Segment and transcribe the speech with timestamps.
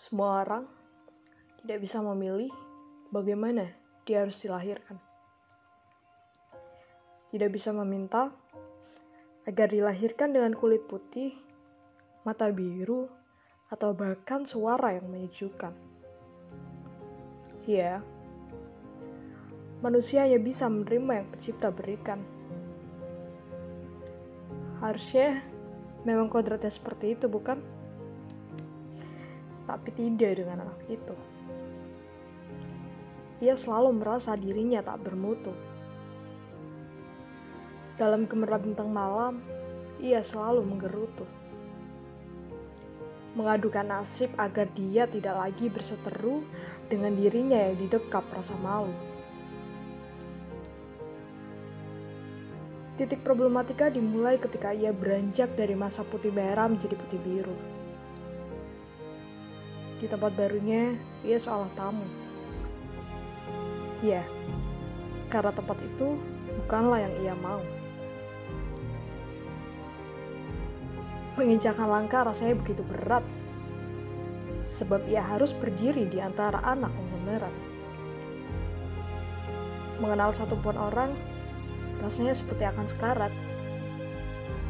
[0.00, 0.64] Semua orang
[1.60, 2.48] tidak bisa memilih
[3.12, 3.68] bagaimana
[4.08, 4.96] dia harus dilahirkan.
[7.28, 8.32] Tidak bisa meminta
[9.44, 11.36] agar dilahirkan dengan kulit putih,
[12.24, 13.12] mata biru,
[13.68, 15.76] atau bahkan suara yang menyejukkan.
[17.68, 18.00] Ya,
[19.84, 22.24] manusia hanya bisa menerima yang pencipta berikan.
[24.80, 25.44] Harusnya
[26.08, 27.79] memang kodratnya seperti itu, bukan?
[29.70, 31.14] Tapi tidak dengan anak itu.
[33.38, 35.54] Ia selalu merasa dirinya tak bermutu.
[37.94, 39.38] Dalam gemerlap bintang malam,
[40.02, 41.22] ia selalu menggerutu.
[43.38, 46.42] Mengadukan nasib agar dia tidak lagi berseteru
[46.90, 48.90] dengan dirinya yang didekap rasa malu.
[52.98, 57.79] Titik problematika dimulai ketika ia beranjak dari masa putih merah menjadi putih biru.
[60.00, 62.08] Di tempat barunya, ia seolah tamu.
[64.00, 64.24] Ya,
[65.28, 66.16] karena tempat itu
[66.64, 67.60] bukanlah yang ia mau.
[71.36, 73.20] Menginjakan langkah rasanya begitu berat,
[74.64, 77.54] sebab ia harus berdiri di antara anak yang memerat.
[80.00, 81.12] Mengenal satu pun orang
[82.00, 83.32] rasanya seperti akan sekarat.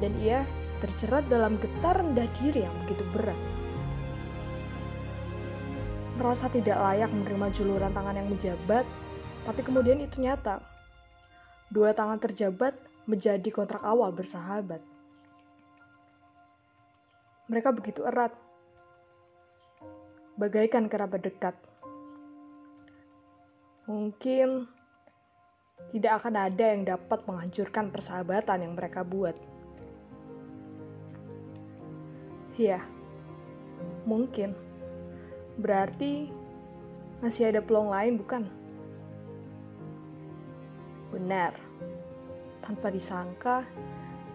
[0.00, 0.48] Dan ia
[0.80, 3.36] terjerat dalam getar rendah diri yang begitu berat.
[6.18, 8.82] Merasa tidak layak menerima juluran tangan yang menjabat,
[9.46, 10.58] tapi kemudian itu nyata.
[11.70, 12.74] Dua tangan terjabat
[13.06, 14.82] menjadi kontrak awal bersahabat.
[17.46, 18.34] Mereka begitu erat,
[20.34, 21.54] bagaikan kerabat dekat.
[23.86, 24.68] Mungkin
[25.94, 29.38] tidak akan ada yang dapat menghancurkan persahabatan yang mereka buat.
[32.58, 32.82] Ya,
[34.02, 34.67] mungkin.
[35.58, 36.30] Berarti
[37.18, 38.46] masih ada peluang lain, bukan?
[41.10, 41.50] Benar.
[42.62, 43.66] Tanpa disangka,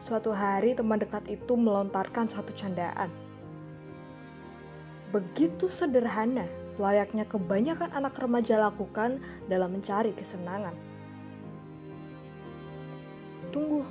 [0.00, 3.12] suatu hari teman dekat itu melontarkan satu candaan.
[5.12, 6.48] Begitu sederhana,
[6.80, 10.72] layaknya kebanyakan anak remaja lakukan dalam mencari kesenangan.
[13.52, 13.84] Tunggu.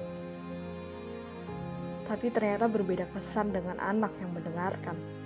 [2.10, 5.19] Tapi ternyata berbeda kesan dengan anak yang mendengarkan.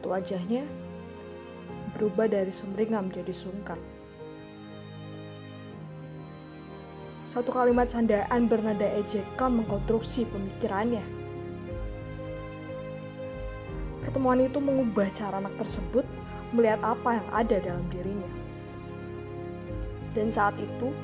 [0.00, 0.64] Raut wajahnya
[1.92, 3.76] berubah dari sumringah menjadi sungkan.
[7.20, 11.04] Satu kalimat candaan bernada ejekan mengkonstruksi pemikirannya.
[14.00, 16.08] Pertemuan itu mengubah cara anak tersebut
[16.56, 18.30] melihat apa yang ada dalam dirinya.
[20.16, 20.96] Dan saat itu,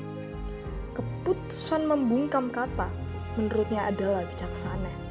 [0.97, 2.89] keputusan membungkam kata
[3.37, 5.06] menurutnya adalah bijaksana.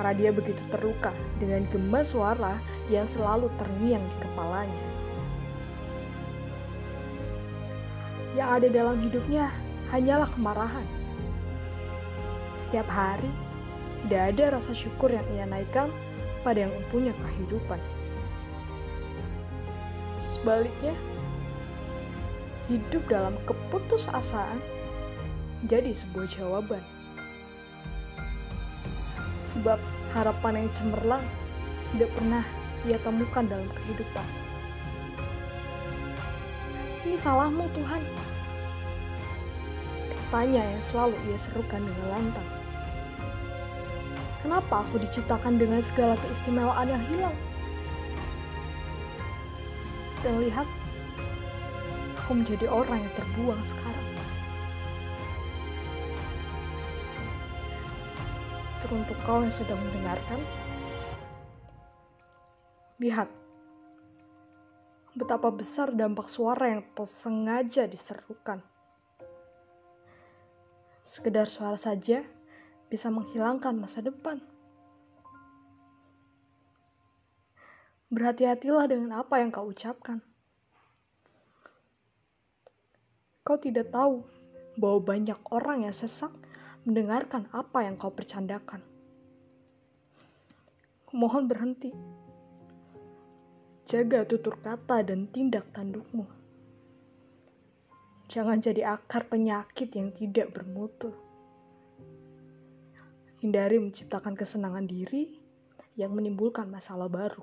[0.00, 2.56] Karena dia begitu terluka dengan gema suara
[2.88, 4.84] yang selalu terngiang di kepalanya.
[8.32, 9.52] Yang ada dalam hidupnya
[9.92, 10.88] hanyalah kemarahan.
[12.56, 13.28] Setiap hari,
[14.08, 15.92] tidak ada rasa syukur yang ia naikkan
[16.48, 17.76] pada yang mempunyai kehidupan.
[20.16, 20.96] Sebaliknya,
[22.72, 24.64] hidup dalam keputusasaan
[25.68, 26.80] jadi sebuah jawaban.
[29.50, 29.82] Sebab
[30.14, 31.24] harapan yang cemerlang
[31.90, 32.46] tidak pernah
[32.86, 34.26] ia temukan dalam kehidupan.
[37.02, 38.02] Ini salahmu Tuhan.
[40.30, 42.50] Tanya yang selalu ia serukan dengan lantang.
[44.40, 47.34] Kenapa aku diciptakan dengan segala keistimewaan yang hilang?
[50.22, 50.68] Dan lihat,
[52.22, 54.09] aku menjadi orang yang terbuang sekarang.
[58.90, 60.42] Teruntuk kau yang sedang mendengarkan,
[62.98, 63.30] lihat
[65.14, 68.58] betapa besar dampak suara yang sengaja diserukan.
[71.06, 72.26] Sekedar suara saja
[72.90, 74.42] bisa menghilangkan masa depan.
[78.10, 80.18] Berhati-hatilah dengan apa yang kau ucapkan.
[83.46, 84.26] Kau tidak tahu
[84.82, 86.34] bahwa banyak orang yang sesak
[86.86, 88.80] mendengarkan apa yang kau percandakan.
[91.04, 91.90] Kumohon berhenti.
[93.84, 96.24] Jaga tutur kata dan tindak tandukmu.
[98.30, 101.10] Jangan jadi akar penyakit yang tidak bermutu.
[103.42, 105.34] Hindari menciptakan kesenangan diri
[105.98, 107.42] yang menimbulkan masalah baru.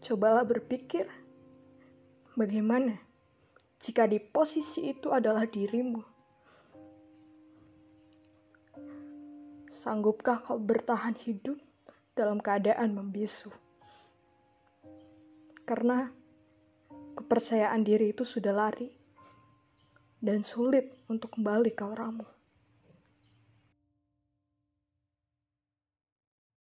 [0.00, 1.10] Cobalah berpikir
[2.38, 3.09] Bagaimana
[3.80, 6.04] jika di posisi itu adalah dirimu?
[9.72, 11.56] Sanggupkah kau bertahan hidup
[12.12, 13.48] dalam keadaan membisu?
[15.64, 16.12] Karena
[17.16, 18.92] kepercayaan diri itu sudah lari
[20.20, 22.39] dan sulit untuk kembali ke oramu.